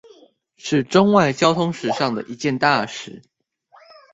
[0.57, 3.21] 是中外交通史上的一件大事